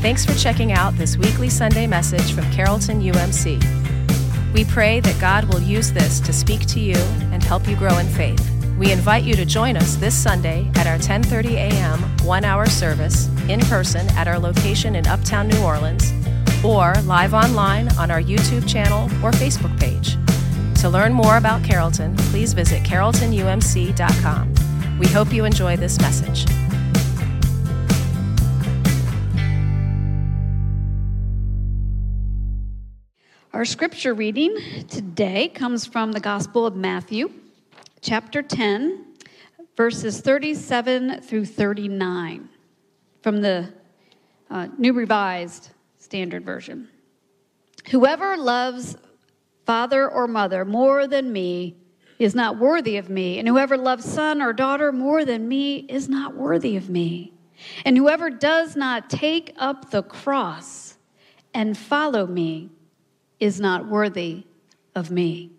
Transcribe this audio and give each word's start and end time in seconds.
Thanks 0.00 0.24
for 0.24 0.34
checking 0.34 0.72
out 0.72 0.94
this 0.96 1.16
weekly 1.16 1.48
Sunday 1.48 1.86
message 1.86 2.32
from 2.32 2.48
Carrollton 2.52 3.00
UMC. 3.02 3.60
We 4.52 4.64
pray 4.64 5.00
that 5.00 5.20
God 5.20 5.44
will 5.52 5.60
use 5.60 5.90
this 5.92 6.20
to 6.20 6.32
speak 6.32 6.66
to 6.66 6.80
you 6.80 6.96
and 7.32 7.42
help 7.42 7.66
you 7.66 7.76
grow 7.76 7.98
in 7.98 8.06
faith. 8.06 8.48
We 8.78 8.92
invite 8.92 9.24
you 9.24 9.34
to 9.34 9.44
join 9.44 9.76
us 9.76 9.96
this 9.96 10.14
Sunday 10.14 10.70
at 10.76 10.86
our 10.86 10.98
10:30 10.98 11.54
a.m. 11.54 11.98
1-hour 12.18 12.66
service 12.66 13.28
in 13.48 13.60
person 13.60 14.08
at 14.10 14.28
our 14.28 14.38
location 14.38 14.94
in 14.96 15.06
Uptown 15.06 15.48
New 15.48 15.62
Orleans 15.62 16.12
or 16.64 16.94
live 17.04 17.34
online 17.34 17.88
on 17.98 18.10
our 18.10 18.20
YouTube 18.20 18.68
channel 18.68 19.04
or 19.24 19.30
Facebook 19.32 19.78
page. 19.80 20.16
To 20.82 20.88
learn 20.88 21.12
more 21.12 21.36
about 21.36 21.64
Carrollton, 21.64 22.16
please 22.30 22.52
visit 22.52 22.82
carrolltonumc.com. 22.82 24.54
We 24.98 25.06
hope 25.08 25.32
you 25.32 25.44
enjoy 25.44 25.76
this 25.76 25.98
message. 26.00 26.46
Our 33.52 33.64
scripture 33.64 34.12
reading 34.12 34.56
today 34.88 35.48
comes 35.48 35.86
from 35.86 36.12
the 36.12 36.20
Gospel 36.20 36.66
of 36.66 36.76
Matthew, 36.76 37.32
chapter 38.02 38.42
10, 38.42 39.14
verses 39.76 40.20
37 40.20 41.22
through 41.22 41.46
39, 41.46 42.48
from 43.22 43.40
the 43.40 43.72
uh, 44.50 44.68
New 44.76 44.92
Revised 44.92 45.70
Standard 45.96 46.44
Version. 46.44 46.88
Whoever 47.90 48.36
loves 48.36 48.96
father 49.64 50.10
or 50.10 50.26
mother 50.26 50.64
more 50.64 51.06
than 51.06 51.32
me 51.32 51.76
is 52.18 52.34
not 52.34 52.58
worthy 52.58 52.96
of 52.96 53.08
me, 53.08 53.38
and 53.38 53.48
whoever 53.48 53.78
loves 53.78 54.04
son 54.04 54.42
or 54.42 54.52
daughter 54.52 54.92
more 54.92 55.24
than 55.24 55.48
me 55.48 55.76
is 55.88 56.08
not 56.08 56.36
worthy 56.36 56.76
of 56.76 56.90
me. 56.90 57.32
And 57.86 57.96
whoever 57.96 58.28
does 58.28 58.76
not 58.76 59.08
take 59.08 59.54
up 59.56 59.90
the 59.90 60.02
cross 60.02 60.98
and 61.54 61.78
follow 61.78 62.26
me, 62.26 62.70
is 63.40 63.60
not 63.60 63.88
worthy 63.88 64.44
of 64.94 65.10
me. 65.10 65.50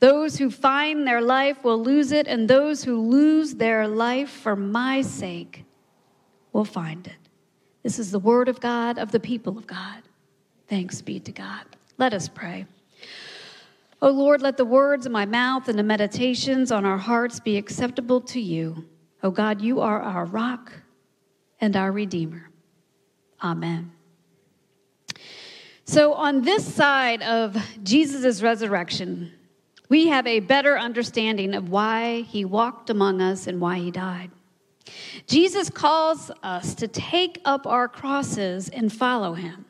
Those 0.00 0.36
who 0.36 0.50
find 0.50 1.06
their 1.06 1.20
life 1.20 1.62
will 1.62 1.82
lose 1.82 2.12
it, 2.12 2.26
and 2.26 2.48
those 2.48 2.84
who 2.84 2.98
lose 2.98 3.54
their 3.54 3.86
life 3.86 4.30
for 4.30 4.56
my 4.56 5.02
sake 5.02 5.64
will 6.52 6.64
find 6.64 7.06
it. 7.06 7.16
This 7.82 7.98
is 7.98 8.10
the 8.10 8.18
word 8.18 8.48
of 8.48 8.60
God, 8.60 8.98
of 8.98 9.12
the 9.12 9.20
people 9.20 9.58
of 9.58 9.66
God. 9.66 10.02
Thanks 10.68 11.02
be 11.02 11.20
to 11.20 11.32
God. 11.32 11.64
Let 11.98 12.14
us 12.14 12.28
pray. 12.28 12.66
O 14.02 14.10
Lord, 14.10 14.42
let 14.42 14.56
the 14.56 14.64
words 14.64 15.06
of 15.06 15.12
my 15.12 15.24
mouth 15.24 15.68
and 15.68 15.78
the 15.78 15.82
meditations 15.82 16.70
on 16.70 16.84
our 16.84 16.98
hearts 16.98 17.40
be 17.40 17.56
acceptable 17.56 18.20
to 18.22 18.40
you. 18.40 18.84
O 19.22 19.30
God, 19.30 19.60
you 19.62 19.80
are 19.80 20.00
our 20.00 20.26
rock 20.26 20.72
and 21.60 21.76
our 21.76 21.92
Redeemer. 21.92 22.50
Amen. 23.42 23.95
So, 25.88 26.14
on 26.14 26.42
this 26.42 26.66
side 26.74 27.22
of 27.22 27.56
Jesus' 27.84 28.42
resurrection, 28.42 29.30
we 29.88 30.08
have 30.08 30.26
a 30.26 30.40
better 30.40 30.76
understanding 30.76 31.54
of 31.54 31.68
why 31.68 32.22
he 32.22 32.44
walked 32.44 32.90
among 32.90 33.20
us 33.20 33.46
and 33.46 33.60
why 33.60 33.78
he 33.78 33.92
died. 33.92 34.32
Jesus 35.28 35.70
calls 35.70 36.32
us 36.42 36.74
to 36.74 36.88
take 36.88 37.40
up 37.44 37.68
our 37.68 37.86
crosses 37.86 38.68
and 38.68 38.92
follow 38.92 39.34
him. 39.34 39.64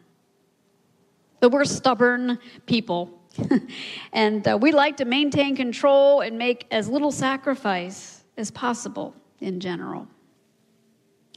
But 1.40 1.52
we're 1.52 1.66
stubborn 1.66 2.38
people, 2.64 3.20
and 4.14 4.48
uh, 4.48 4.56
we 4.58 4.72
like 4.72 4.96
to 4.96 5.04
maintain 5.04 5.54
control 5.54 6.22
and 6.22 6.38
make 6.38 6.66
as 6.70 6.88
little 6.88 7.12
sacrifice 7.12 8.24
as 8.38 8.50
possible 8.50 9.14
in 9.40 9.60
general. 9.60 10.08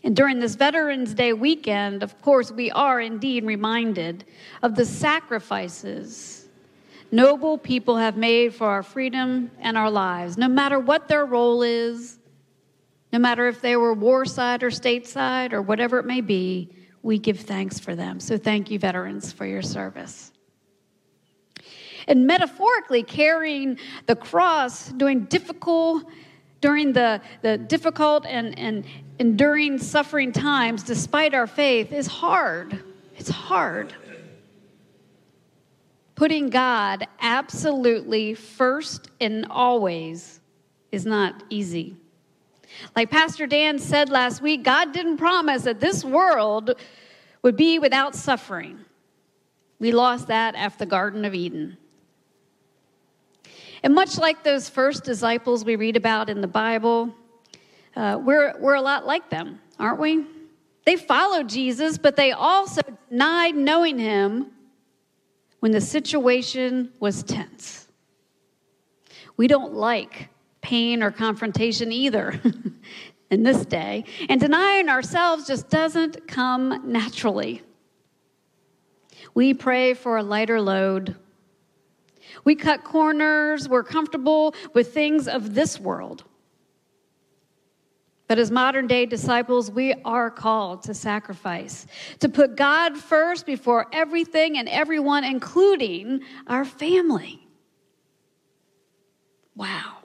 And 0.04 0.16
during 0.16 0.40
this 0.40 0.56
Veterans 0.56 1.14
Day 1.14 1.34
weekend, 1.34 2.04
of 2.04 2.22
course, 2.22 2.52
we 2.52 2.72
are 2.72 3.02
indeed 3.02 3.44
reminded 3.44 4.26
of 4.62 4.76
the 4.76 4.86
sacrifices 4.86 6.40
noble 7.12 7.58
people 7.58 7.98
have 7.98 8.18
made 8.18 8.54
for 8.54 8.68
our 8.68 8.84
freedom 8.84 9.52
and 9.60 9.78
our 9.78 9.90
lives, 9.90 10.38
no 10.38 10.48
matter 10.48 10.80
what 10.80 11.08
their 11.08 11.26
role 11.26 11.64
is, 11.64 12.20
no 13.12 13.20
matter 13.20 13.48
if 13.48 13.62
they 13.62 13.76
were 13.76 13.94
war 13.94 14.26
side 14.26 14.62
or 14.62 14.70
stateside 14.70 15.52
or 15.52 15.62
whatever 15.62 15.98
it 16.00 16.06
may 16.06 16.22
be, 16.22 16.70
we 17.02 17.18
give 17.18 17.40
thanks 17.40 17.80
for 17.80 17.96
them. 17.96 18.20
So 18.20 18.38
thank 18.38 18.70
you, 18.70 18.78
veterans, 18.78 19.32
for 19.32 19.46
your 19.46 19.62
service. 19.62 20.32
And 22.08 22.28
metaphorically, 22.28 23.04
carrying 23.04 23.80
the 24.06 24.16
cross, 24.16 24.90
doing 24.90 25.26
difficult 25.26 26.06
during 26.62 26.94
the, 26.94 27.22
the 27.42 27.58
difficult 27.58 28.26
and, 28.26 28.58
and 28.58 28.86
enduring 29.20 29.78
suffering 29.78 30.32
times, 30.32 30.84
despite 30.84 31.34
our 31.34 31.48
faith, 31.48 31.92
is 31.92 32.08
hard. 32.08 32.84
It's 33.18 33.30
hard. 33.30 33.94
Putting 36.16 36.50
God 36.50 37.08
absolutely 37.22 38.34
first 38.34 39.10
and 39.22 39.46
always 39.50 40.42
is 40.92 41.06
not 41.06 41.44
easy. 41.50 41.96
Like 42.96 43.10
Pastor 43.10 43.48
Dan 43.48 43.80
said 43.80 44.10
last 44.10 44.42
week, 44.42 44.64
God 44.64 44.92
didn't 44.92 45.18
promise 45.18 45.64
that 45.64 45.80
this 45.80 46.04
world 46.04 46.76
would 47.42 47.56
be 47.56 47.80
without 47.80 48.16
suffering. 48.16 48.80
We 49.80 49.92
lost 49.92 50.28
that 50.28 50.56
after 50.56 50.80
the 50.80 50.86
Garden 50.90 51.24
of 51.24 51.34
Eden. 51.34 51.78
And 53.84 53.94
much 53.94 54.18
like 54.18 54.44
those 54.44 54.70
first 54.70 55.04
disciples 55.04 55.64
we 55.64 55.76
read 55.76 55.96
about 55.96 56.30
in 56.30 56.42
the 56.42 56.48
Bible, 56.48 57.14
uh, 57.96 58.20
we're, 58.24 58.58
we're 58.60 58.76
a 58.76 58.82
lot 58.82 59.06
like 59.06 59.30
them, 59.30 59.60
aren't 59.80 60.00
we? 60.00 60.26
They 60.86 60.96
followed 60.96 61.48
Jesus, 61.48 61.98
but 61.98 62.16
they 62.16 62.32
also 62.32 62.82
denied 63.10 63.56
knowing 63.56 63.98
him 63.98 64.48
when 65.60 65.72
the 65.72 65.82
situation 65.82 66.92
was 67.00 67.24
tense. 67.24 67.88
We 69.38 69.48
don't 69.48 69.74
like 69.74 70.30
pain 70.62 71.04
or 71.04 71.12
confrontation 71.12 71.92
either 71.92 72.40
in 73.30 73.44
this 73.44 73.66
day, 73.66 74.06
and 74.28 74.42
denying 74.42 74.90
ourselves 74.90 75.48
just 75.48 75.70
doesn't 75.70 76.28
come 76.28 76.92
naturally. 76.92 77.62
We 79.34 79.54
pray 79.54 79.94
for 79.94 80.18
a 80.18 80.24
lighter 80.24 80.60
load 80.60 81.16
we 82.44 82.56
cut 82.56 82.84
corners, 82.84 83.68
we're 83.70 83.84
comfortable 83.84 84.56
with 84.74 84.94
things 84.94 85.28
of 85.28 85.54
this 85.54 85.80
world. 85.80 86.24
But 88.28 88.38
as 88.38 88.52
modern 88.52 88.86
day 88.86 89.08
disciples, 89.08 89.72
we 89.72 89.96
are 90.06 90.30
called 90.30 90.84
to 90.84 90.94
sacrifice, 90.94 91.88
to 92.20 92.30
put 92.30 92.56
God 92.56 92.96
first 92.96 93.48
before 93.48 93.88
everything 93.92 94.60
and 94.60 94.70
everyone, 94.70 95.24
including 95.24 96.22
our 96.46 96.64
family. 96.64 97.48
Wow. 99.56 99.98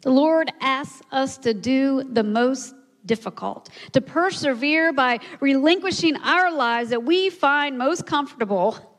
The 0.00 0.10
Lord 0.10 0.50
asks 0.60 1.00
us 1.12 1.38
to 1.38 1.54
do 1.54 2.02
the 2.02 2.24
most 2.24 2.74
difficult, 3.06 3.68
to 3.92 4.00
persevere 4.00 4.92
by 4.92 5.20
relinquishing 5.40 6.16
our 6.16 6.52
lives 6.52 6.90
that 6.90 7.04
we 7.04 7.30
find 7.30 7.78
most 7.78 8.04
comfortable 8.04 8.93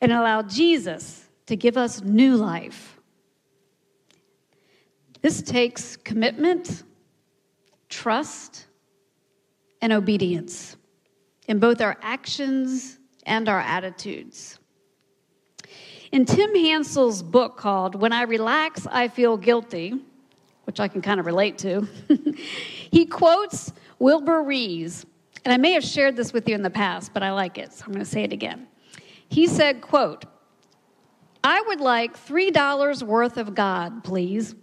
and 0.00 0.12
allow 0.12 0.42
Jesus 0.42 1.28
to 1.46 1.56
give 1.56 1.76
us 1.76 2.02
new 2.02 2.36
life. 2.36 3.00
This 5.22 5.42
takes 5.42 5.96
commitment, 5.96 6.82
trust, 7.88 8.66
and 9.80 9.92
obedience 9.92 10.76
in 11.48 11.58
both 11.58 11.80
our 11.80 11.96
actions 12.02 12.98
and 13.24 13.48
our 13.48 13.60
attitudes. 13.60 14.58
In 16.12 16.24
Tim 16.24 16.54
Hansel's 16.54 17.22
book 17.22 17.56
called 17.56 17.94
When 17.94 18.12
I 18.12 18.22
Relax, 18.22 18.86
I 18.86 19.08
Feel 19.08 19.36
Guilty, 19.36 19.94
which 20.64 20.80
I 20.80 20.88
can 20.88 21.02
kind 21.02 21.18
of 21.20 21.26
relate 21.26 21.58
to, 21.58 21.86
he 22.90 23.06
quotes 23.06 23.72
Wilbur 23.98 24.42
Rees. 24.42 25.04
And 25.44 25.52
I 25.52 25.56
may 25.56 25.72
have 25.72 25.84
shared 25.84 26.16
this 26.16 26.32
with 26.32 26.48
you 26.48 26.54
in 26.54 26.62
the 26.62 26.70
past, 26.70 27.12
but 27.12 27.22
I 27.22 27.32
like 27.32 27.58
it, 27.58 27.72
so 27.72 27.84
I'm 27.86 27.92
going 27.92 28.04
to 28.04 28.10
say 28.10 28.22
it 28.22 28.32
again. 28.32 28.66
He 29.28 29.46
said, 29.46 29.80
quote, 29.80 30.24
I 31.42 31.60
would 31.60 31.80
like 31.80 32.16
$3 32.16 33.02
worth 33.02 33.36
of 33.36 33.54
God, 33.54 34.02
please. 34.02 34.54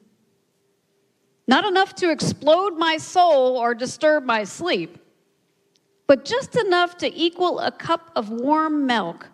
Not 1.47 1.65
enough 1.65 1.95
to 1.95 2.09
explode 2.09 2.77
my 2.77 2.97
soul 2.97 3.57
or 3.57 3.73
disturb 3.73 4.25
my 4.25 4.43
sleep, 4.43 4.97
but 6.07 6.25
just 6.25 6.55
enough 6.55 6.97
to 6.97 7.13
equal 7.13 7.59
a 7.59 7.71
cup 7.71 8.11
of 8.15 8.29
warm 8.29 8.85
milk 8.85 9.27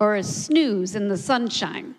or 0.00 0.16
a 0.16 0.22
snooze 0.22 0.94
in 0.94 1.08
the 1.08 1.16
sunshine. 1.16 1.94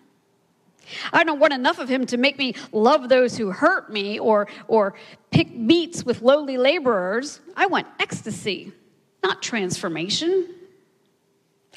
I 1.12 1.24
don't 1.24 1.40
want 1.40 1.54
enough 1.54 1.80
of 1.80 1.90
him 1.90 2.06
to 2.08 2.18
make 2.18 2.38
me 2.38 2.54
love 2.72 3.10
those 3.10 3.38
who 3.38 3.52
hurt 3.52 3.92
me 3.92 4.20
or, 4.20 4.48
or 4.68 4.96
pick 5.32 5.52
meats 5.52 6.04
with 6.04 6.22
lowly 6.22 6.58
laborers. 6.58 7.42
I 7.56 7.66
want 7.66 7.88
ecstasy, 8.00 8.72
not 9.24 9.42
transformation. 9.42 10.55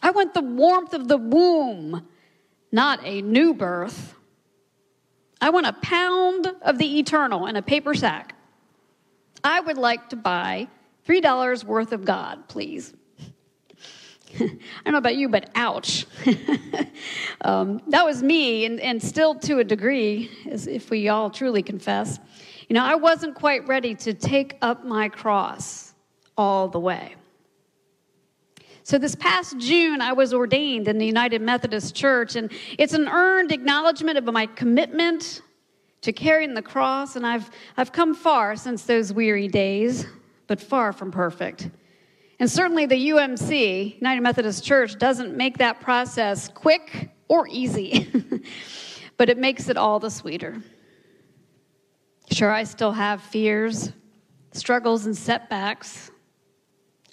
I 0.02 0.10
want 0.10 0.34
the 0.34 0.40
warmth 0.40 0.94
of 0.94 1.08
the 1.08 1.18
womb, 1.18 2.06
not 2.70 3.00
a 3.04 3.22
new 3.22 3.54
birth. 3.54 4.14
I 5.40 5.50
want 5.50 5.66
a 5.66 5.72
pound 5.74 6.48
of 6.62 6.78
the 6.78 6.98
eternal 6.98 7.46
in 7.46 7.56
a 7.56 7.62
paper 7.62 7.94
sack. 7.94 8.34
I 9.42 9.60
would 9.60 9.78
like 9.78 10.08
to 10.10 10.16
buy 10.16 10.68
$3 11.06 11.64
worth 11.64 11.92
of 11.92 12.04
God, 12.04 12.48
please. 12.48 12.92
I 14.40 14.48
don't 14.84 14.92
know 14.92 14.98
about 14.98 15.16
you, 15.16 15.28
but 15.28 15.50
ouch. 15.54 16.06
um, 17.40 17.80
that 17.88 18.04
was 18.04 18.22
me, 18.22 18.66
and, 18.66 18.80
and 18.80 19.02
still 19.02 19.34
to 19.36 19.58
a 19.58 19.64
degree, 19.64 20.30
as 20.50 20.66
if 20.66 20.90
we 20.90 21.08
all 21.08 21.30
truly 21.30 21.62
confess. 21.62 22.18
You 22.68 22.74
know, 22.74 22.84
I 22.84 22.96
wasn't 22.96 23.34
quite 23.34 23.66
ready 23.66 23.94
to 23.94 24.12
take 24.12 24.58
up 24.60 24.84
my 24.84 25.08
cross 25.08 25.94
all 26.36 26.68
the 26.68 26.80
way. 26.80 27.14
So, 28.88 28.96
this 28.96 29.14
past 29.14 29.58
June, 29.58 30.00
I 30.00 30.14
was 30.14 30.32
ordained 30.32 30.88
in 30.88 30.96
the 30.96 31.04
United 31.04 31.42
Methodist 31.42 31.94
Church, 31.94 32.36
and 32.36 32.50
it's 32.78 32.94
an 32.94 33.06
earned 33.06 33.52
acknowledgement 33.52 34.16
of 34.16 34.24
my 34.24 34.46
commitment 34.46 35.42
to 36.00 36.10
carrying 36.10 36.54
the 36.54 36.62
cross, 36.62 37.14
and 37.14 37.26
I've, 37.26 37.50
I've 37.76 37.92
come 37.92 38.14
far 38.14 38.56
since 38.56 38.84
those 38.84 39.12
weary 39.12 39.46
days, 39.46 40.06
but 40.46 40.58
far 40.58 40.94
from 40.94 41.12
perfect. 41.12 41.68
And 42.40 42.50
certainly 42.50 42.86
the 42.86 43.10
UMC, 43.10 43.96
United 43.96 44.22
Methodist 44.22 44.64
Church, 44.64 44.96
doesn't 44.96 45.36
make 45.36 45.58
that 45.58 45.80
process 45.82 46.48
quick 46.48 47.10
or 47.28 47.46
easy, 47.46 48.10
but 49.18 49.28
it 49.28 49.36
makes 49.36 49.68
it 49.68 49.76
all 49.76 50.00
the 50.00 50.10
sweeter. 50.10 50.62
Sure, 52.30 52.50
I 52.50 52.64
still 52.64 52.92
have 52.92 53.20
fears, 53.20 53.92
struggles, 54.54 55.04
and 55.04 55.14
setbacks 55.14 56.10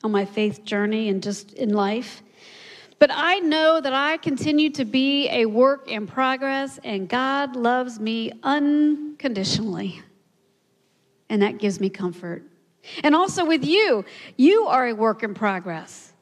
on 0.06 0.12
my 0.12 0.24
faith 0.24 0.64
journey 0.64 1.10
and 1.10 1.22
just 1.22 1.54
in 1.54 1.74
life. 1.74 2.22
But 3.00 3.10
I 3.12 3.40
know 3.40 3.82
that 3.82 3.92
I 3.92 4.18
continue 4.18 4.70
to 4.72 4.86
be 4.86 5.28
a 5.30 5.46
work 5.48 5.90
in 5.90 6.08
progress, 6.08 6.80
and 6.84 7.10
God 7.10 7.56
loves 7.56 8.00
me 8.00 8.32
unconditionally. 8.44 10.02
And 11.28 11.42
that 11.42 11.58
gives 11.58 11.80
me 11.80 11.90
comfort. 11.90 12.44
And 13.04 13.16
also 13.16 13.44
with 13.46 13.66
you, 13.66 14.06
you 14.38 14.68
are 14.68 14.88
a 14.88 14.94
work 14.94 15.24
in 15.24 15.34
progress 15.34 16.14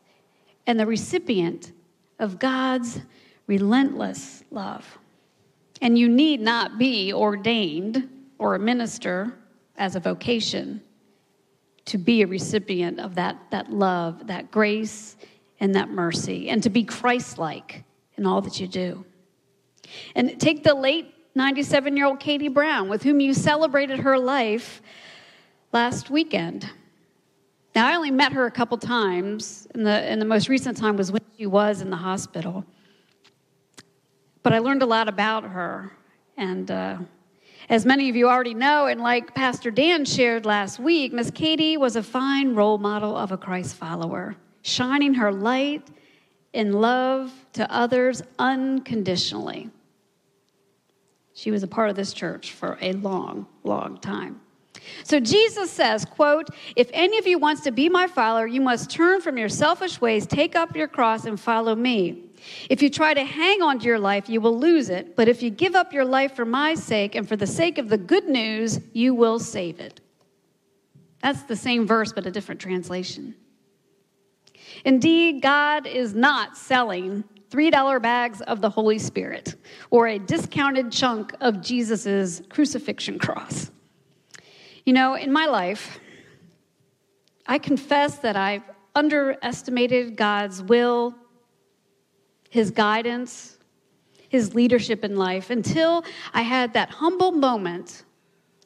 and 0.66 0.80
the 0.80 0.86
recipient 0.86 1.74
of 2.20 2.40
God's 2.40 3.02
relentless 3.48 4.46
love. 4.50 4.98
And 5.82 6.00
you 6.00 6.08
need 6.08 6.40
not 6.40 6.78
be 6.78 7.12
ordained 7.12 8.10
or 8.40 8.56
a 8.56 8.60
minister 8.60 9.34
as 9.76 9.98
a 9.98 10.00
vocation 10.00 10.82
to 11.86 11.98
be 11.98 12.22
a 12.22 12.28
recipient 12.28 13.00
of 13.00 13.16
that, 13.16 13.38
that 13.52 13.72
love, 13.72 14.28
that 14.28 14.52
grace, 14.52 15.18
and 15.60 15.76
that 15.76 15.90
mercy, 15.90 16.50
and 16.50 16.62
to 16.64 16.70
be 16.70 16.84
Christ 16.84 17.38
like 17.38 17.84
in 18.18 18.26
all 18.26 18.42
that 18.42 18.60
you 18.60 18.68
do. 18.68 19.06
And 20.16 20.40
take 20.40 20.64
the 20.64 20.74
late 20.74 21.14
97 21.36 21.98
year 21.98 22.06
old 22.06 22.20
Katie 22.20 22.48
Brown, 22.48 22.90
with 22.90 23.04
whom 23.04 23.20
you 23.20 23.34
celebrated 23.34 24.00
her 24.00 24.18
life 24.18 24.82
last 25.72 26.10
weekend. 26.10 26.70
Now, 27.76 27.88
I 27.88 27.96
only 27.96 28.12
met 28.12 28.34
her 28.34 28.46
a 28.46 28.52
couple 28.52 28.78
times, 28.78 29.68
and 29.74 29.86
the, 29.86 29.90
and 29.90 30.22
the 30.22 30.26
most 30.26 30.48
recent 30.48 30.78
time 30.78 30.96
was 30.96 31.12
when 31.12 31.24
she 31.38 31.48
was 31.48 31.82
in 31.82 31.90
the 31.90 31.98
hospital. 31.98 32.64
But 34.44 34.54
I 34.54 34.60
learned 34.60 34.84
a 34.84 34.86
lot 34.86 35.08
about 35.08 35.44
her, 35.44 35.92
and 36.38 36.70
uh, 36.70 36.98
as 37.70 37.86
many 37.86 38.10
of 38.10 38.16
you 38.16 38.28
already 38.28 38.54
know, 38.54 38.88
and 38.88 39.02
like 39.02 39.34
Pastor 39.34 39.72
Dan 39.72 40.06
shared 40.06 40.46
last 40.46 40.80
week, 40.80 41.14
Miss 41.14 41.32
Katie 41.32 41.78
was 41.78 41.96
a 41.96 42.04
fine 42.04 42.56
role 42.56 42.78
model 42.78 43.16
of 43.16 43.32
a 43.32 43.38
Christ 43.38 43.76
follower, 43.76 44.36
shining 44.62 45.14
her 45.16 45.32
light 45.32 45.88
in 46.54 46.74
love 46.74 47.32
to 47.54 47.72
others 47.72 48.22
unconditionally. 48.38 49.70
She 51.34 51.52
was 51.52 51.64
a 51.64 51.68
part 51.68 51.90
of 51.90 51.96
this 51.96 52.14
church 52.14 52.54
for 52.54 52.78
a 52.82 52.94
long, 52.94 53.48
long 53.64 53.98
time. 53.98 54.40
So 55.04 55.20
Jesus 55.20 55.72
says, 55.72 56.06
quote, 56.06 56.50
if 56.76 56.90
any 56.94 57.18
of 57.18 57.26
you 57.26 57.40
wants 57.40 57.62
to 57.62 57.72
be 57.72 57.90
my 57.90 58.06
follower, 58.08 58.46
you 58.46 58.62
must 58.62 58.90
turn 58.90 59.22
from 59.22 59.38
your 59.38 59.50
selfish 59.50 60.02
ways, 60.02 60.26
take 60.26 60.56
up 60.56 60.76
your 60.76 60.88
cross 60.88 61.26
and 61.26 61.40
follow 61.40 61.76
me. 61.76 62.24
If 62.70 62.82
you 62.82 62.90
try 62.90 63.14
to 63.14 63.24
hang 63.24 63.62
on 63.62 63.80
to 63.80 63.86
your 63.86 64.00
life, 64.00 64.30
you 64.30 64.42
will 64.42 64.58
lose 64.58 64.90
it. 64.90 65.16
But 65.16 65.28
if 65.28 65.42
you 65.42 65.50
give 65.50 65.76
up 65.76 65.94
your 65.94 66.06
life 66.06 66.36
for 66.36 66.46
my 66.46 66.76
sake 66.76 67.16
and 67.16 67.28
for 67.28 67.36
the 67.36 67.48
sake 67.48 67.78
of 67.78 67.90
the 67.90 67.98
good 67.98 68.26
news, 68.26 68.80
you 68.94 69.14
will 69.14 69.40
save 69.40 69.80
it. 69.80 70.02
That's 71.22 71.44
the 71.44 71.56
same 71.56 71.88
verse, 71.88 72.12
but 72.12 72.26
a 72.26 72.32
different 72.32 72.60
translation. 72.60 73.36
Indeed, 74.84 75.42
God 75.42 75.88
is 75.88 76.14
not 76.14 76.58
selling 76.58 77.24
$3 77.50 78.02
bags 78.02 78.42
of 78.42 78.62
the 78.62 78.70
Holy 78.70 79.00
Spirit 79.00 79.56
or 79.90 80.08
a 80.08 80.20
discounted 80.20 80.92
chunk 80.92 81.34
of 81.40 81.62
Jesus' 81.62 82.42
crucifixion 82.50 83.20
cross. 83.20 83.70
You 84.86 84.94
know, 84.94 85.14
in 85.14 85.32
my 85.32 85.46
life, 85.46 86.00
I 87.46 87.58
confess 87.58 88.18
that 88.18 88.36
I've 88.36 88.64
underestimated 88.96 90.16
God's 90.16 90.62
will 90.62 91.16
his 92.54 92.70
guidance, 92.70 93.58
his 94.30 94.54
leadership 94.54 95.04
in 95.04 95.16
life 95.16 95.50
until 95.50 96.06
I 96.36 96.44
had 96.44 96.74
that 96.74 96.92
humble 96.92 97.32
moment, 97.32 98.04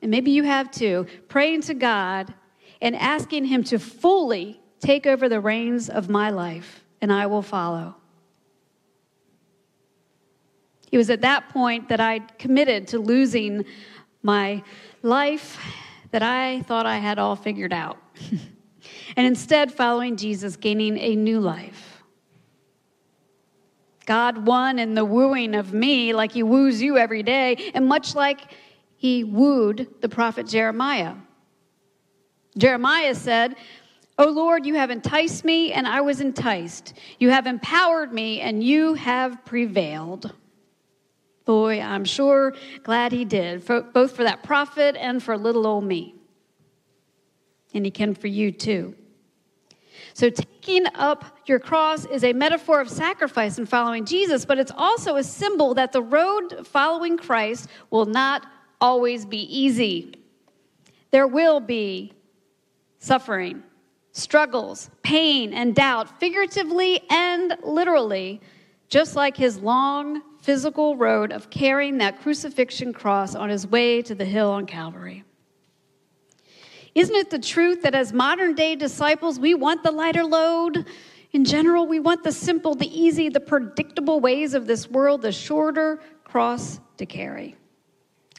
and 0.02 0.12
maybe 0.12 0.30
you 0.30 0.44
have 0.44 0.70
too, 0.72 1.08
praying 1.30 1.62
to 1.62 1.74
God 1.74 2.34
and 2.82 2.98
asking 2.98 3.46
him 3.46 3.64
to 3.64 3.80
fully 3.80 4.60
take 4.82 5.08
over 5.08 5.30
the 5.30 5.40
reins 5.40 5.90
of 5.90 6.10
my 6.10 6.32
life, 6.32 6.84
and 7.00 7.14
I 7.14 7.28
will 7.28 7.42
follow. 7.42 7.96
It 10.92 10.98
was 10.98 11.10
at 11.10 11.22
that 11.22 11.48
point 11.48 11.88
that 11.88 12.02
I 12.02 12.20
committed 12.38 12.90
to 12.90 13.00
losing 13.00 13.64
my 14.22 14.64
life 15.02 15.58
that 16.12 16.24
I 16.24 16.62
thought 16.64 16.86
I 16.86 16.98
had 16.98 17.20
all 17.20 17.38
figured 17.38 17.72
out, 17.72 17.98
and 19.16 19.26
instead 19.26 19.72
following 19.72 20.18
Jesus, 20.18 20.58
gaining 20.58 20.98
a 20.98 21.16
new 21.16 21.40
life. 21.40 21.97
God 24.08 24.48
won 24.48 24.80
in 24.80 24.96
the 24.96 25.06
wooing 25.06 25.54
of 25.54 25.74
me 25.74 26.14
like 26.14 26.32
he 26.32 26.42
woos 26.42 26.82
you 26.82 26.98
every 26.98 27.22
day, 27.22 27.72
and 27.76 27.86
much 27.86 28.16
like 28.16 28.40
he 28.96 29.24
wooed 29.24 29.88
the 30.02 30.10
prophet 30.10 30.48
Jeremiah. 30.48 31.14
Jeremiah 32.58 33.14
said, 33.14 33.56
O 34.18 34.30
Lord, 34.30 34.66
you 34.66 34.76
have 34.76 34.90
enticed 34.90 35.46
me, 35.46 35.74
and 35.74 35.86
I 35.86 36.02
was 36.02 36.22
enticed. 36.22 36.94
You 37.20 37.30
have 37.30 37.46
empowered 37.46 38.12
me, 38.12 38.40
and 38.40 38.64
you 38.64 38.96
have 38.96 39.44
prevailed. 39.46 40.34
Boy, 41.46 41.82
I'm 41.82 42.06
sure 42.06 42.56
glad 42.84 43.12
he 43.12 43.26
did, 43.26 43.64
for, 43.64 43.82
both 43.82 44.16
for 44.16 44.24
that 44.24 44.42
prophet 44.42 44.96
and 44.98 45.22
for 45.22 45.38
little 45.38 45.68
old 45.68 45.84
me. 45.84 46.16
And 47.74 47.86
he 47.86 47.92
can 47.92 48.16
for 48.16 48.28
you 48.28 48.52
too. 48.52 48.96
So, 50.18 50.32
taking 50.32 50.88
up 50.96 51.26
your 51.46 51.60
cross 51.60 52.06
is 52.06 52.24
a 52.24 52.34
metaphor 52.34 52.82
of 52.82 52.90
sacrifice 52.90 53.60
and 53.60 53.70
following 53.70 54.04
Jesus, 54.04 54.46
but 54.46 54.58
it's 54.58 54.72
also 54.76 55.18
a 55.18 55.24
symbol 55.24 55.76
that 55.76 55.92
the 55.92 56.02
road 56.02 56.66
following 56.66 57.20
Christ 57.20 57.70
will 57.92 58.08
not 58.08 58.44
always 58.82 59.28
be 59.28 59.42
easy. 59.56 60.16
There 61.12 61.28
will 61.28 61.60
be 61.60 62.14
suffering, 62.98 63.62
struggles, 64.12 64.90
pain, 65.04 65.54
and 65.54 65.76
doubt, 65.76 66.20
figuratively 66.20 67.00
and 67.12 67.56
literally, 67.62 68.42
just 68.90 69.16
like 69.16 69.38
his 69.38 69.60
long 69.60 70.24
physical 70.42 70.96
road 70.96 71.32
of 71.32 71.52
carrying 71.52 72.00
that 72.00 72.20
crucifixion 72.24 72.92
cross 72.92 73.36
on 73.36 73.50
his 73.50 73.68
way 73.68 74.02
to 74.02 74.16
the 74.16 74.26
hill 74.26 74.50
on 74.50 74.66
Calvary. 74.66 75.24
Isn't 76.98 77.16
it 77.16 77.30
the 77.30 77.38
truth 77.38 77.84
that 77.84 77.94
as 77.94 78.12
modern 78.12 78.56
day 78.56 78.76
disciples, 78.76 79.40
we 79.40 79.54
want 79.54 79.84
the 79.84 79.92
lighter 79.92 80.26
load? 80.26 80.88
In 81.32 81.46
general, 81.46 81.86
we 81.86 82.00
want 82.00 82.24
the 82.24 82.32
simple, 82.32 82.74
the 82.74 82.90
easy, 82.90 83.30
the 83.30 83.40
predictable 83.40 84.20
ways 84.20 84.56
of 84.56 84.66
this 84.66 84.90
world, 84.90 85.22
the 85.22 85.32
shorter 85.32 86.00
cross 86.24 86.80
to 86.98 87.06
carry. 87.06 87.56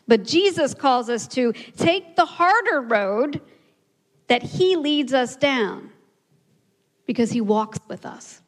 But 0.08 0.24
Jesus 0.24 0.74
calls 0.74 1.08
us 1.08 1.28
to 1.28 1.52
take 1.76 2.16
the 2.16 2.24
harder 2.24 2.80
road 2.80 3.40
that 4.26 4.42
He 4.42 4.74
leads 4.74 5.14
us 5.14 5.36
down 5.36 5.90
because 7.06 7.30
He 7.30 7.40
walks 7.40 7.78
with 7.86 8.04
us. 8.04 8.42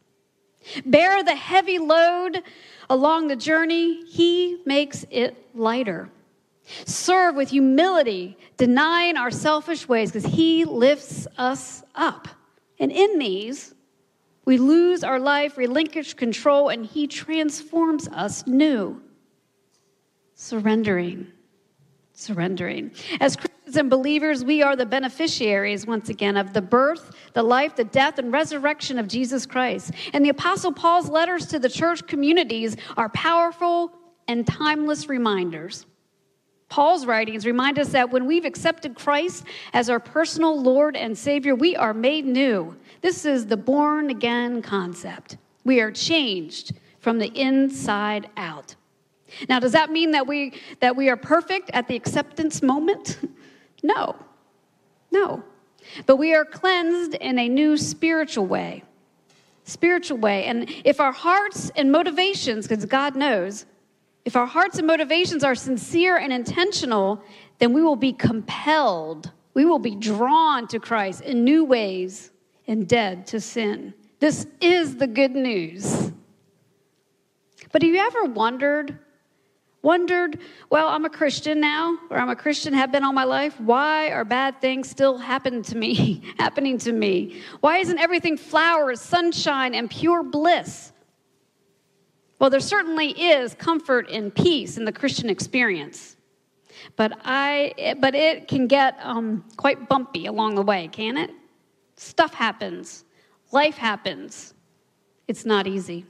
Bear 0.84 1.22
the 1.22 1.36
heavy 1.36 1.78
load 1.78 2.42
along 2.88 3.28
the 3.28 3.36
journey, 3.36 4.04
He 4.06 4.60
makes 4.66 5.06
it 5.08 5.36
lighter. 5.54 6.10
Serve 6.84 7.34
with 7.34 7.50
humility, 7.50 8.36
denying 8.56 9.16
our 9.16 9.30
selfish 9.30 9.88
ways, 9.88 10.12
because 10.12 10.30
He 10.30 10.64
lifts 10.64 11.26
us 11.38 11.82
up. 11.94 12.28
And 12.78 12.90
in 12.90 13.18
these, 13.18 13.74
we 14.44 14.58
lose 14.58 15.04
our 15.04 15.20
life, 15.20 15.56
relinquish 15.56 16.14
control, 16.14 16.70
and 16.70 16.84
He 16.84 17.06
transforms 17.06 18.08
us 18.08 18.46
new. 18.46 19.00
Surrendering. 20.34 21.28
Surrendering. 22.14 22.90
As 23.20 23.36
Christians 23.36 23.76
and 23.76 23.90
believers, 23.90 24.44
we 24.44 24.62
are 24.62 24.74
the 24.74 24.86
beneficiaries, 24.86 25.86
once 25.86 26.08
again, 26.08 26.36
of 26.36 26.52
the 26.52 26.62
birth, 26.62 27.14
the 27.34 27.42
life, 27.42 27.76
the 27.76 27.84
death, 27.84 28.18
and 28.18 28.32
resurrection 28.32 28.98
of 28.98 29.06
Jesus 29.06 29.46
Christ. 29.46 29.92
And 30.12 30.24
the 30.24 30.30
Apostle 30.30 30.72
Paul's 30.72 31.08
letters 31.08 31.46
to 31.46 31.58
the 31.58 31.68
church 31.68 32.06
communities 32.06 32.76
are 32.96 33.10
powerful 33.10 33.92
and 34.26 34.46
timeless 34.46 35.08
reminders 35.08 35.86
Paul's 36.70 37.04
writings 37.04 37.44
remind 37.44 37.78
us 37.80 37.88
that 37.88 38.10
when 38.10 38.26
we've 38.26 38.44
accepted 38.44 38.94
Christ 38.94 39.44
as 39.72 39.90
our 39.90 39.98
personal 39.98 40.58
Lord 40.58 40.96
and 40.96 41.18
Savior, 41.18 41.54
we 41.54 41.76
are 41.76 41.92
made 41.92 42.24
new. 42.24 42.76
This 43.02 43.26
is 43.26 43.46
the 43.46 43.56
born 43.56 44.08
again 44.08 44.62
concept. 44.62 45.36
We 45.64 45.80
are 45.80 45.90
changed 45.90 46.72
from 47.00 47.18
the 47.18 47.26
inside 47.38 48.30
out. 48.36 48.76
Now, 49.48 49.58
does 49.58 49.72
that 49.72 49.90
mean 49.90 50.12
that 50.12 50.26
we 50.26 50.54
that 50.80 50.94
we 50.96 51.08
are 51.08 51.16
perfect 51.16 51.70
at 51.72 51.88
the 51.88 51.96
acceptance 51.96 52.62
moment? 52.62 53.18
No. 53.82 54.14
No. 55.10 55.42
But 56.04 56.16
we 56.16 56.34
are 56.34 56.44
cleansed 56.44 57.14
in 57.14 57.38
a 57.38 57.48
new 57.48 57.78
spiritual 57.78 58.44
way. 58.44 58.84
Spiritual 59.64 60.18
way. 60.18 60.44
And 60.44 60.70
if 60.84 61.00
our 61.00 61.12
hearts 61.12 61.70
and 61.76 61.90
motivations, 61.90 62.68
because 62.68 62.84
God 62.84 63.16
knows, 63.16 63.64
if 64.30 64.36
our 64.36 64.46
hearts 64.46 64.78
and 64.78 64.86
motivations 64.86 65.42
are 65.42 65.56
sincere 65.56 66.16
and 66.16 66.32
intentional, 66.32 67.20
then 67.58 67.72
we 67.72 67.82
will 67.82 67.96
be 67.96 68.12
compelled, 68.12 69.32
we 69.54 69.64
will 69.64 69.80
be 69.80 69.96
drawn 69.96 70.68
to 70.68 70.78
Christ 70.78 71.22
in 71.22 71.42
new 71.42 71.64
ways 71.64 72.30
and 72.68 72.86
dead 72.86 73.26
to 73.26 73.40
sin. 73.40 73.92
This 74.20 74.46
is 74.60 74.94
the 74.94 75.08
good 75.08 75.32
news. 75.32 76.12
But 77.72 77.82
have 77.82 77.90
you 77.90 77.96
ever 77.96 78.26
wondered, 78.26 79.00
wondered, 79.82 80.38
well, 80.70 80.86
I'm 80.86 81.04
a 81.04 81.10
Christian 81.10 81.58
now, 81.58 81.98
or 82.08 82.16
I'm 82.16 82.30
a 82.30 82.36
Christian, 82.36 82.72
have 82.72 82.92
been 82.92 83.02
all 83.02 83.12
my 83.12 83.24
life. 83.24 83.58
Why 83.58 84.10
are 84.10 84.24
bad 84.24 84.60
things 84.60 84.88
still 84.88 85.18
happening 85.18 85.64
to 85.64 85.76
me, 85.76 86.22
happening 86.38 86.78
to 86.78 86.92
me? 86.92 87.42
Why 87.62 87.78
isn't 87.78 87.98
everything 87.98 88.36
flowers, 88.36 89.00
sunshine, 89.00 89.74
and 89.74 89.90
pure 89.90 90.22
bliss? 90.22 90.92
Well, 92.40 92.48
there 92.48 92.58
certainly 92.58 93.10
is 93.10 93.54
comfort 93.54 94.08
and 94.10 94.34
peace 94.34 94.78
in 94.78 94.86
the 94.86 94.92
Christian 94.92 95.28
experience. 95.28 96.16
But, 96.96 97.18
I, 97.22 97.94
but 98.00 98.14
it 98.14 98.48
can 98.48 98.66
get 98.66 98.98
um, 99.02 99.44
quite 99.58 99.88
bumpy 99.88 100.24
along 100.24 100.54
the 100.54 100.62
way, 100.62 100.88
can 100.88 101.18
it? 101.18 101.30
Stuff 101.96 102.32
happens, 102.32 103.04
life 103.52 103.76
happens. 103.76 104.54
It's 105.28 105.44
not 105.44 105.66
easy. 105.66 106.06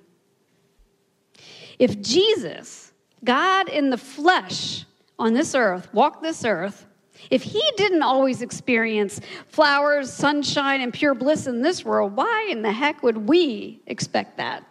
If 1.80 2.00
Jesus, 2.00 2.92
God 3.24 3.68
in 3.68 3.90
the 3.90 3.98
flesh 3.98 4.86
on 5.18 5.34
this 5.34 5.54
earth, 5.54 5.92
walked 5.92 6.22
this 6.22 6.44
earth, 6.44 6.86
if 7.30 7.42
he 7.42 7.62
didn't 7.76 8.02
always 8.02 8.40
experience 8.40 9.20
flowers, 9.48 10.10
sunshine, 10.10 10.80
and 10.80 10.92
pure 10.92 11.14
bliss 11.14 11.46
in 11.46 11.60
this 11.60 11.84
world, 11.84 12.16
why 12.16 12.48
in 12.50 12.62
the 12.62 12.72
heck 12.72 13.02
would 13.02 13.28
we 13.28 13.82
expect 13.86 14.36
that? 14.38 14.64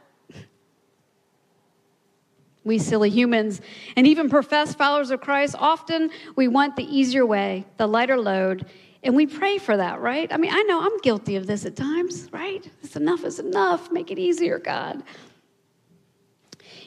We 2.69 2.77
silly 2.77 3.09
humans, 3.09 3.61
and 3.97 4.05
even 4.05 4.29
professed 4.29 4.77
followers 4.77 5.09
of 5.09 5.19
Christ, 5.19 5.55
often 5.57 6.11
we 6.35 6.47
want 6.47 6.75
the 6.75 6.83
easier 6.83 7.25
way, 7.25 7.65
the 7.77 7.87
lighter 7.87 8.17
load, 8.17 8.67
and 9.01 9.15
we 9.15 9.25
pray 9.25 9.57
for 9.57 9.75
that, 9.75 9.99
right? 10.01 10.31
I 10.31 10.37
mean, 10.37 10.51
I 10.53 10.61
know 10.63 10.81
I'm 10.81 10.97
guilty 10.99 11.35
of 11.35 11.47
this 11.47 11.65
at 11.65 11.75
times, 11.75 12.29
right? 12.31 12.69
It's 12.83 12.95
enough 12.95 13.23
is 13.23 13.39
enough. 13.39 13.91
Make 13.91 14.11
it 14.11 14.19
easier, 14.19 14.59
God. 14.59 15.01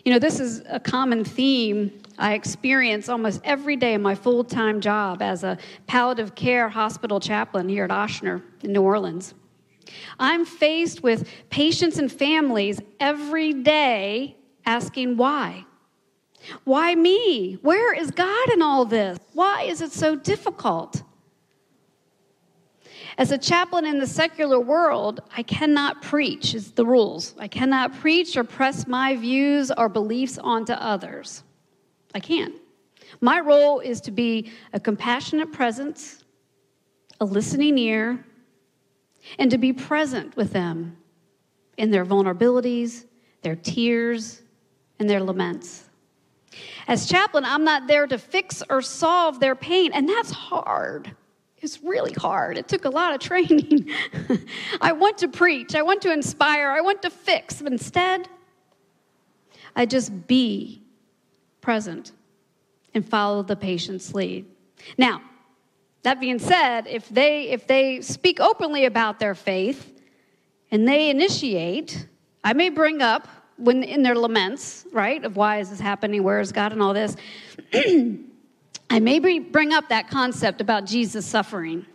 You 0.05 0.13
know, 0.13 0.21
this 0.21 0.39
is 0.39 0.63
a 0.69 0.79
common 0.79 1.25
theme 1.25 2.01
I 2.17 2.35
experience 2.35 3.09
almost 3.09 3.41
every 3.43 3.75
day 3.75 3.95
in 3.95 4.03
my 4.03 4.15
full 4.15 4.45
time 4.45 4.81
job 4.81 5.21
as 5.21 5.43
a 5.43 5.59
palliative 5.89 6.37
care 6.37 6.69
hospital 6.69 7.19
chaplain 7.19 7.69
here 7.69 7.85
at 7.85 7.91
Ochsner 7.91 8.41
in 8.63 8.73
New 8.73 8.83
Orleans. 8.83 9.35
I'm 10.19 10.45
faced 10.45 11.03
with 11.03 11.29
patients 11.51 11.99
and 11.99 12.11
families 12.11 12.81
every 13.01 13.53
day 13.53 14.37
asking 14.65 15.17
why. 15.17 15.65
Why 16.65 16.95
me? 16.95 17.55
Where 17.63 17.95
is 17.95 18.11
God 18.11 18.51
in 18.51 18.63
all 18.63 18.85
this? 18.85 19.19
Why 19.33 19.63
is 19.63 19.81
it 19.81 19.93
so 19.93 20.17
difficult? 20.17 21.03
As 23.19 23.31
a 23.31 23.39
chaplain 23.39 23.85
in 23.85 23.99
the 23.99 24.07
secular 24.07 24.59
world, 24.59 25.21
I 25.37 25.43
cannot 25.43 26.03
preach, 26.03 26.55
is 26.55 26.73
the 26.73 26.87
rules. 26.87 27.35
I 27.39 27.47
cannot 27.47 27.95
preach 28.01 28.37
or 28.37 28.45
press 28.45 28.87
my 28.87 29.17
views 29.17 29.71
or 29.77 29.89
beliefs 29.89 30.39
onto 30.39 30.73
others. 30.73 31.43
I 32.15 32.21
can't. 32.21 32.55
My 33.21 33.41
role 33.41 33.81
is 33.81 34.01
to 34.03 34.11
be 34.11 34.51
a 34.73 34.81
compassionate 34.81 35.53
presence, 35.53 36.25
a 37.21 37.25
listening 37.25 37.77
ear, 37.79 38.25
and 39.39 39.51
to 39.51 39.59
be 39.59 39.73
present 39.73 40.35
with 40.37 40.53
them 40.53 40.97
in 41.77 41.91
their 41.91 42.05
vulnerabilities, 42.05 43.05
their 43.43 43.57
tears, 43.57 44.43
and 44.99 45.09
their 45.09 45.21
laments. 45.21 45.91
As 46.89 47.07
chaplain, 47.07 47.45
I'm 47.45 47.65
not 47.65 47.87
there 47.87 48.07
to 48.07 48.19
fix 48.19 48.63
or 48.69 48.83
solve 48.83 49.41
their 49.41 49.55
pain, 49.55 49.93
and 49.93 50.09
that's 50.09 50.31
hard. 50.31 51.15
It's 51.59 51.83
really 51.83 52.13
hard. 52.13 52.59
It 52.59 52.67
took 52.67 52.85
a 52.85 52.91
lot 52.91 53.15
of 53.15 53.21
training. 53.21 53.89
I 54.81 54.93
want 54.93 55.19
to 55.19 55.29
preach, 55.29 55.75
I 55.75 55.83
want 55.83 56.03
to 56.03 56.13
inspire, 56.13 56.71
I 56.71 56.81
want 56.81 57.03
to 57.03 57.11
fix, 57.11 57.63
but 57.63 57.73
instead, 57.73 58.29
I 59.77 59.87
just 59.87 60.27
be 60.27 60.83
present 61.61 62.13
and 62.95 63.09
follow 63.09 63.43
the 63.43 63.57
patient's 63.57 64.13
lead. 64.13 64.45
Now, 64.99 65.23
that 66.03 66.21
being 66.21 66.41
said, 66.41 66.87
if 66.89 67.09
they 67.09 67.51
if 67.51 67.67
they 67.67 68.01
speak 68.01 68.41
openly 68.41 68.85
about 68.85 69.21
their 69.21 69.35
faith 69.35 70.01
and 70.71 70.87
they 70.87 71.11
initiate, 71.11 72.07
I 72.43 72.53
may 72.55 72.71
bring 72.71 73.01
up 73.01 73.29
when 73.63 73.83
in 73.83 74.03
their 74.03 74.15
laments, 74.15 74.87
right, 74.93 75.25
of 75.25 75.37
why 75.37 75.59
is 75.59 75.71
this 75.71 75.81
happening, 75.81 76.23
where 76.23 76.41
is 76.41 76.53
God, 76.53 76.73
and 76.73 76.83
all 76.83 76.93
this, 76.93 77.17
I 78.91 79.01
maybe 79.01 79.39
bring 79.39 79.73
up 79.73 79.89
that 79.89 80.09
concept 80.09 80.61
about 80.61 80.85
Jesus 80.85 81.25
suffering, 81.25 81.87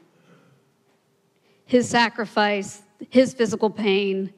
his 1.66 1.88
sacrifice, 1.88 2.82
his 3.10 3.34
physical 3.34 3.70
pain 3.70 4.34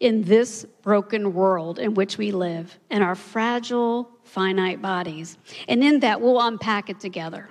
in 0.00 0.22
this 0.22 0.64
broken 0.82 1.34
world 1.34 1.78
in 1.78 1.94
which 1.94 2.16
we 2.16 2.32
live, 2.32 2.78
in 2.90 3.02
our 3.02 3.14
fragile, 3.14 4.10
finite 4.24 4.80
bodies. 4.80 5.36
And 5.68 5.84
in 5.84 6.00
that, 6.00 6.20
we'll 6.20 6.40
unpack 6.40 6.88
it 6.88 6.98
together. 6.98 7.48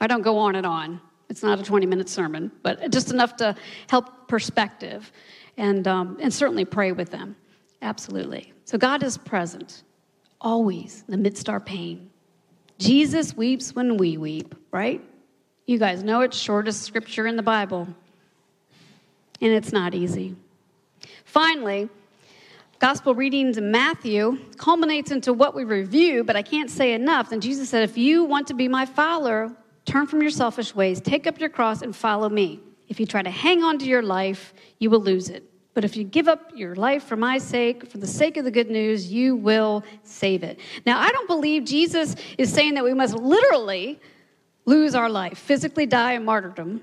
I 0.00 0.08
don't 0.08 0.22
go 0.22 0.36
on 0.38 0.56
and 0.56 0.66
on. 0.66 1.00
It's 1.30 1.42
not 1.42 1.60
a 1.60 1.62
20 1.62 1.86
minute 1.86 2.08
sermon, 2.08 2.50
but 2.62 2.90
just 2.90 3.12
enough 3.12 3.36
to 3.36 3.54
help 3.88 4.28
perspective 4.28 5.12
and, 5.56 5.86
um, 5.86 6.18
and 6.20 6.34
certainly 6.34 6.64
pray 6.64 6.92
with 6.92 7.10
them. 7.10 7.36
Absolutely. 7.80 8.52
So 8.72 8.78
God 8.78 9.02
is 9.02 9.18
present 9.18 9.82
always 10.40 11.04
in 11.06 11.12
the 11.12 11.18
midst 11.18 11.50
our 11.50 11.60
pain. 11.60 12.08
Jesus 12.78 13.36
weeps 13.36 13.74
when 13.74 13.98
we 13.98 14.16
weep, 14.16 14.54
right? 14.70 14.98
You 15.66 15.78
guys 15.78 16.02
know 16.02 16.22
it's 16.22 16.38
shortest 16.38 16.80
scripture 16.80 17.26
in 17.26 17.36
the 17.36 17.42
Bible. 17.42 17.86
And 19.42 19.52
it's 19.52 19.74
not 19.74 19.94
easy. 19.94 20.36
Finally, 21.26 21.90
gospel 22.78 23.14
readings 23.14 23.58
in 23.58 23.70
Matthew 23.70 24.38
culminates 24.56 25.10
into 25.10 25.34
what 25.34 25.54
we 25.54 25.64
review, 25.64 26.24
but 26.24 26.34
I 26.34 26.40
can't 26.40 26.70
say 26.70 26.94
enough. 26.94 27.30
And 27.30 27.42
Jesus 27.42 27.68
said, 27.68 27.82
If 27.82 27.98
you 27.98 28.24
want 28.24 28.46
to 28.46 28.54
be 28.54 28.68
my 28.68 28.86
follower, 28.86 29.54
turn 29.84 30.06
from 30.06 30.22
your 30.22 30.30
selfish 30.30 30.74
ways, 30.74 30.98
take 30.98 31.26
up 31.26 31.38
your 31.38 31.50
cross, 31.50 31.82
and 31.82 31.94
follow 31.94 32.30
me. 32.30 32.58
If 32.88 32.98
you 32.98 33.04
try 33.04 33.20
to 33.20 33.30
hang 33.30 33.62
on 33.62 33.78
to 33.80 33.84
your 33.84 34.02
life, 34.02 34.54
you 34.78 34.88
will 34.88 35.02
lose 35.02 35.28
it. 35.28 35.51
But 35.74 35.84
if 35.84 35.96
you 35.96 36.04
give 36.04 36.28
up 36.28 36.52
your 36.54 36.74
life 36.74 37.04
for 37.04 37.16
my 37.16 37.38
sake, 37.38 37.88
for 37.88 37.98
the 37.98 38.06
sake 38.06 38.36
of 38.36 38.44
the 38.44 38.50
good 38.50 38.70
news, 38.70 39.10
you 39.10 39.36
will 39.36 39.84
save 40.02 40.42
it. 40.42 40.60
Now, 40.84 41.00
I 41.00 41.10
don't 41.10 41.26
believe 41.26 41.64
Jesus 41.64 42.14
is 42.36 42.52
saying 42.52 42.74
that 42.74 42.84
we 42.84 42.92
must 42.92 43.14
literally 43.14 43.98
lose 44.66 44.94
our 44.94 45.08
life, 45.08 45.38
physically 45.38 45.86
die 45.86 46.12
in 46.12 46.24
martyrdom 46.24 46.82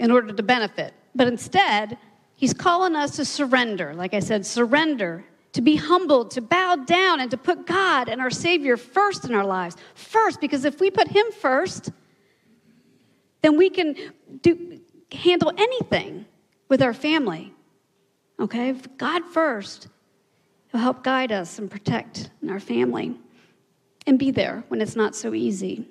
in 0.00 0.10
order 0.10 0.32
to 0.32 0.42
benefit. 0.42 0.94
But 1.14 1.28
instead, 1.28 1.98
he's 2.34 2.54
calling 2.54 2.96
us 2.96 3.16
to 3.16 3.24
surrender. 3.24 3.94
Like 3.94 4.14
I 4.14 4.20
said, 4.20 4.46
surrender, 4.46 5.24
to 5.52 5.60
be 5.60 5.76
humbled, 5.76 6.30
to 6.32 6.40
bow 6.40 6.76
down, 6.76 7.20
and 7.20 7.30
to 7.30 7.36
put 7.36 7.66
God 7.66 8.08
and 8.08 8.20
our 8.20 8.30
Savior 8.30 8.78
first 8.78 9.26
in 9.26 9.34
our 9.34 9.44
lives. 9.44 9.76
First, 9.94 10.40
because 10.40 10.64
if 10.64 10.80
we 10.80 10.90
put 10.90 11.08
him 11.08 11.26
first, 11.40 11.90
then 13.42 13.58
we 13.58 13.68
can 13.68 13.96
do, 14.40 14.80
handle 15.12 15.52
anything 15.58 16.24
with 16.68 16.80
our 16.82 16.94
family 16.94 17.52
Okay? 18.40 18.72
God 18.96 19.24
first. 19.24 19.88
He'll 20.70 20.80
help 20.80 21.02
guide 21.02 21.32
us 21.32 21.58
and 21.58 21.70
protect 21.70 22.30
our 22.48 22.60
family 22.60 23.16
and 24.06 24.18
be 24.18 24.30
there 24.30 24.64
when 24.68 24.80
it's 24.80 24.96
not 24.96 25.16
so 25.16 25.34
easy. 25.34 25.88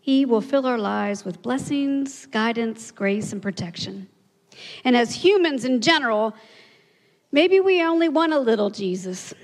He 0.00 0.24
will 0.24 0.40
fill 0.40 0.66
our 0.66 0.78
lives 0.78 1.24
with 1.24 1.42
blessings, 1.42 2.26
guidance, 2.26 2.90
grace, 2.90 3.32
and 3.32 3.42
protection. 3.42 4.08
And 4.84 4.96
as 4.96 5.14
humans 5.14 5.64
in 5.64 5.80
general, 5.80 6.34
maybe 7.32 7.60
we 7.60 7.82
only 7.82 8.08
want 8.08 8.32
a 8.32 8.38
little 8.38 8.70
Jesus. 8.70 9.34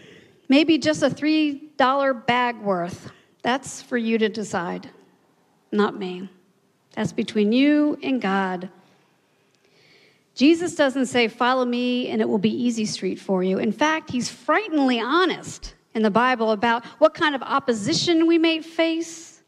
Maybe 0.48 0.78
just 0.78 1.02
a 1.02 1.10
$3 1.10 2.26
bag 2.26 2.60
worth. 2.60 3.10
That's 3.42 3.82
for 3.82 3.96
you 3.96 4.18
to 4.18 4.28
decide, 4.28 4.90
not 5.72 5.96
me. 5.98 6.28
That's 6.94 7.12
between 7.12 7.52
you 7.52 7.98
and 8.02 8.20
God. 8.20 8.70
Jesus 10.36 10.74
doesn't 10.74 11.06
say, 11.06 11.28
Follow 11.28 11.64
me 11.64 12.08
and 12.08 12.20
it 12.20 12.28
will 12.28 12.38
be 12.38 12.50
easy 12.50 12.84
street 12.84 13.18
for 13.18 13.42
you. 13.42 13.58
In 13.58 13.72
fact, 13.72 14.10
he's 14.10 14.28
frighteningly 14.28 15.00
honest 15.00 15.74
in 15.94 16.02
the 16.02 16.10
Bible 16.10 16.52
about 16.52 16.84
what 16.98 17.14
kind 17.14 17.34
of 17.34 17.42
opposition 17.42 18.26
we 18.26 18.36
may 18.36 18.60
face. 18.60 19.42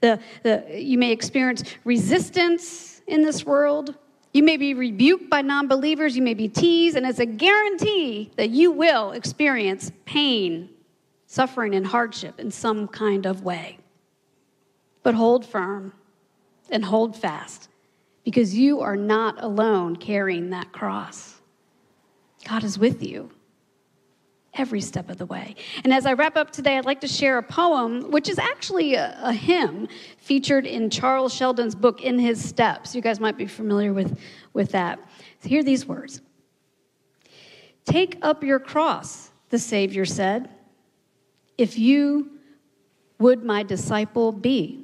The, 0.00 0.18
the, 0.42 0.66
you 0.74 0.98
may 0.98 1.12
experience 1.12 1.62
resistance 1.84 3.02
in 3.06 3.22
this 3.22 3.46
world. 3.46 3.94
You 4.32 4.42
may 4.42 4.56
be 4.56 4.74
rebuked 4.74 5.30
by 5.30 5.42
non 5.42 5.68
believers. 5.68 6.16
You 6.16 6.22
may 6.22 6.34
be 6.34 6.48
teased, 6.48 6.96
and 6.96 7.06
it's 7.06 7.20
a 7.20 7.26
guarantee 7.26 8.32
that 8.36 8.50
you 8.50 8.72
will 8.72 9.12
experience 9.12 9.92
pain, 10.06 10.70
suffering, 11.28 11.76
and 11.76 11.86
hardship 11.86 12.40
in 12.40 12.50
some 12.50 12.88
kind 12.88 13.26
of 13.26 13.44
way. 13.44 13.78
But 15.04 15.14
hold 15.14 15.46
firm 15.46 15.92
and 16.68 16.84
hold 16.84 17.16
fast 17.16 17.68
because 18.24 18.54
you 18.54 18.80
are 18.80 18.96
not 18.96 19.42
alone 19.42 19.96
carrying 19.96 20.50
that 20.50 20.72
cross. 20.72 21.40
God 22.48 22.64
is 22.64 22.78
with 22.78 23.02
you 23.02 23.30
every 24.56 24.80
step 24.80 25.10
of 25.10 25.18
the 25.18 25.26
way. 25.26 25.56
And 25.82 25.92
as 25.92 26.06
I 26.06 26.12
wrap 26.12 26.36
up 26.36 26.50
today, 26.50 26.78
I'd 26.78 26.84
like 26.84 27.00
to 27.00 27.08
share 27.08 27.38
a 27.38 27.42
poem, 27.42 28.10
which 28.10 28.28
is 28.28 28.38
actually 28.38 28.94
a, 28.94 29.18
a, 29.22 29.32
hymn 29.32 29.88
featured 30.18 30.66
in 30.66 30.90
Charles 30.90 31.34
Sheldon's 31.34 31.74
book, 31.74 32.02
In 32.02 32.18
His 32.18 32.42
Steps. 32.42 32.94
You 32.94 33.00
guys 33.00 33.18
might 33.18 33.36
be 33.36 33.46
familiar 33.46 33.92
with, 33.92 34.18
with 34.52 34.70
that. 34.72 35.00
So 35.40 35.48
hear 35.48 35.62
these 35.62 35.86
words 35.86 36.20
Take 37.84 38.18
up 38.22 38.42
your 38.42 38.58
cross, 38.58 39.30
the 39.50 39.58
Savior 39.58 40.04
said, 40.04 40.48
if 41.58 41.78
you 41.78 42.30
would 43.18 43.44
my 43.44 43.62
disciple 43.62 44.32
be. 44.32 44.83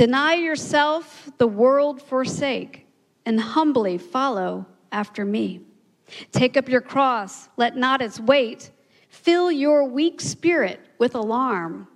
Deny 0.00 0.32
yourself, 0.32 1.30
the 1.36 1.46
world 1.46 2.00
forsake, 2.00 2.86
and 3.26 3.38
humbly 3.38 3.98
follow 3.98 4.64
after 4.90 5.26
me. 5.26 5.60
Take 6.32 6.56
up 6.56 6.70
your 6.70 6.80
cross, 6.80 7.50
let 7.58 7.76
not 7.76 8.00
its 8.00 8.18
weight 8.18 8.70
fill 9.10 9.52
your 9.52 9.84
weak 9.84 10.22
spirit 10.22 10.80
with 10.98 11.14
alarm. 11.14 11.86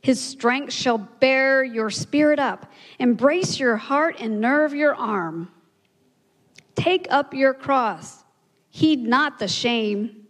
His 0.00 0.20
strength 0.20 0.72
shall 0.72 0.98
bear 0.98 1.64
your 1.64 1.90
spirit 1.90 2.38
up, 2.38 2.70
embrace 3.00 3.58
your 3.58 3.76
heart 3.76 4.14
and 4.20 4.40
nerve 4.40 4.72
your 4.72 4.94
arm. 4.94 5.50
Take 6.76 7.08
up 7.10 7.34
your 7.34 7.52
cross, 7.52 8.22
heed 8.68 9.00
not 9.00 9.40
the 9.40 9.48
shame. 9.48 10.24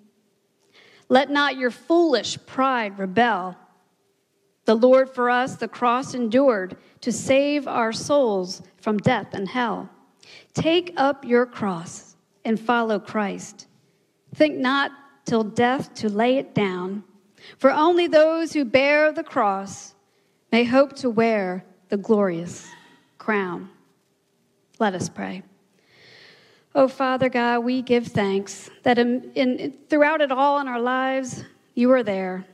Let 1.10 1.28
not 1.28 1.58
your 1.58 1.70
foolish 1.70 2.38
pride 2.46 2.98
rebel. 2.98 3.56
The 4.70 4.76
Lord 4.76 5.10
for 5.10 5.28
us 5.28 5.56
the 5.56 5.66
cross 5.66 6.14
endured 6.14 6.76
to 7.00 7.10
save 7.10 7.66
our 7.66 7.92
souls 7.92 8.62
from 8.76 8.98
death 8.98 9.34
and 9.34 9.48
hell. 9.48 9.90
Take 10.54 10.94
up 10.96 11.24
your 11.24 11.44
cross 11.44 12.14
and 12.44 12.60
follow 12.60 13.00
Christ. 13.00 13.66
Think 14.32 14.58
not 14.58 14.92
till 15.24 15.42
death 15.42 15.92
to 15.94 16.08
lay 16.08 16.38
it 16.38 16.54
down, 16.54 17.02
for 17.58 17.72
only 17.72 18.06
those 18.06 18.52
who 18.52 18.64
bear 18.64 19.10
the 19.10 19.24
cross 19.24 19.96
may 20.52 20.62
hope 20.62 20.94
to 20.98 21.10
wear 21.10 21.64
the 21.88 21.96
glorious 21.96 22.68
crown. 23.18 23.70
Let 24.78 24.94
us 24.94 25.08
pray. 25.08 25.42
Oh, 26.76 26.86
Father 26.86 27.28
God, 27.28 27.64
we 27.64 27.82
give 27.82 28.06
thanks 28.06 28.70
that 28.84 29.00
in, 29.00 29.32
in, 29.34 29.74
throughout 29.88 30.20
it 30.20 30.30
all 30.30 30.60
in 30.60 30.68
our 30.68 30.80
lives, 30.80 31.44
you 31.74 31.90
are 31.90 32.04
there. 32.04 32.46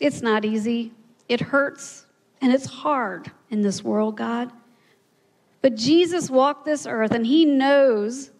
It's 0.00 0.22
not 0.22 0.44
easy, 0.44 0.92
it 1.28 1.40
hurts, 1.40 2.06
and 2.40 2.52
it's 2.52 2.66
hard 2.66 3.30
in 3.50 3.62
this 3.62 3.82
world, 3.82 4.16
God. 4.16 4.52
But 5.62 5.74
Jesus 5.74 6.30
walked 6.30 6.64
this 6.64 6.86
earth 6.86 7.10
and 7.10 7.26
he 7.26 7.44
knows, 7.44 8.30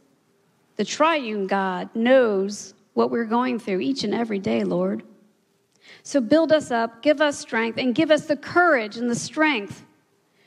the 0.76 0.84
triune 0.84 1.46
God 1.46 1.88
knows 1.94 2.74
what 2.94 3.10
we're 3.10 3.24
going 3.24 3.58
through 3.58 3.80
each 3.80 4.04
and 4.04 4.14
every 4.14 4.38
day, 4.38 4.62
Lord. 4.62 5.02
So 6.02 6.20
build 6.20 6.52
us 6.52 6.70
up, 6.70 7.02
give 7.02 7.20
us 7.20 7.38
strength, 7.38 7.78
and 7.78 7.94
give 7.94 8.10
us 8.10 8.26
the 8.26 8.36
courage 8.36 8.96
and 8.96 9.10
the 9.10 9.14
strength 9.14 9.84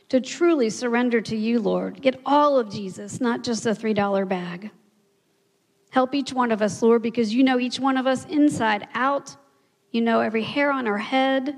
to 0.09 0.21
truly 0.21 0.69
surrender 0.69 1.21
to 1.21 1.35
you, 1.35 1.59
Lord. 1.59 2.01
Get 2.01 2.21
all 2.25 2.57
of 2.57 2.71
Jesus, 2.71 3.19
not 3.19 3.43
just 3.43 3.65
a 3.65 3.71
$3 3.71 4.27
bag. 4.27 4.71
Help 5.91 6.15
each 6.15 6.33
one 6.33 6.51
of 6.51 6.61
us, 6.61 6.81
Lord, 6.81 7.01
because 7.01 7.33
you 7.33 7.43
know 7.43 7.59
each 7.59 7.79
one 7.79 7.97
of 7.97 8.07
us 8.07 8.25
inside 8.25 8.87
out. 8.93 9.35
You 9.91 10.01
know 10.01 10.19
every 10.21 10.43
hair 10.43 10.71
on 10.71 10.87
our 10.87 10.97
head 10.97 11.55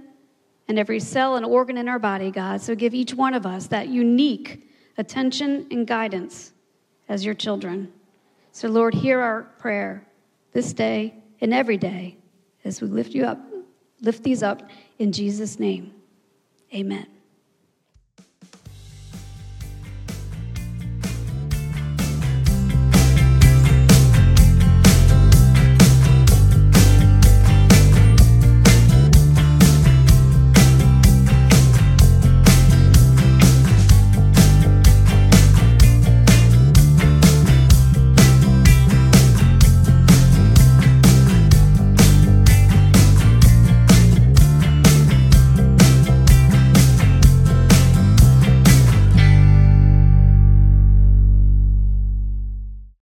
and 0.71 0.79
every 0.79 1.01
cell 1.01 1.35
and 1.35 1.45
organ 1.45 1.75
in 1.75 1.89
our 1.89 1.99
body, 1.99 2.31
God. 2.31 2.61
So 2.61 2.75
give 2.75 2.93
each 2.93 3.13
one 3.13 3.33
of 3.33 3.45
us 3.45 3.67
that 3.67 3.89
unique 3.89 4.71
attention 4.97 5.67
and 5.69 5.85
guidance 5.85 6.53
as 7.09 7.25
your 7.25 7.33
children. 7.33 7.91
So, 8.53 8.69
Lord, 8.69 8.93
hear 8.93 9.19
our 9.19 9.43
prayer 9.59 10.07
this 10.53 10.71
day 10.71 11.13
and 11.41 11.53
every 11.53 11.75
day 11.75 12.15
as 12.63 12.81
we 12.81 12.87
lift 12.87 13.11
you 13.11 13.25
up, 13.25 13.37
lift 13.99 14.23
these 14.23 14.43
up 14.43 14.61
in 14.97 15.11
Jesus' 15.11 15.59
name. 15.59 15.93
Amen. 16.73 17.05